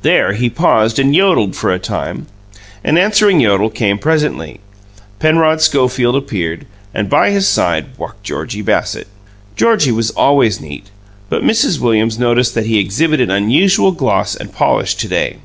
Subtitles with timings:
[0.00, 2.26] There he paused and yodelled for a time.
[2.82, 4.58] An answering yodel came presently;
[5.18, 9.06] Penrod Schofield appeared, and by his side walked Georgie Bassett.
[9.54, 10.86] Georgie was always neat;
[11.28, 11.78] but Mrs.
[11.78, 15.36] Williams noticed that he exhibited unusual gloss and polish to day.